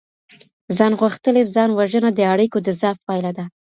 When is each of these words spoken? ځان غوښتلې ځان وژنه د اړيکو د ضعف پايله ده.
ځان 0.77 0.91
غوښتلې 1.01 1.43
ځان 1.55 1.69
وژنه 1.73 2.09
د 2.13 2.19
اړيکو 2.33 2.57
د 2.63 2.69
ضعف 2.79 2.97
پايله 3.07 3.31
ده. 3.37 3.45